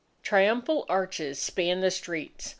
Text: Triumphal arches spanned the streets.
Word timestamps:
Triumphal 0.23 0.87
arches 0.89 1.37
spanned 1.39 1.83
the 1.83 1.91
streets. 1.91 2.49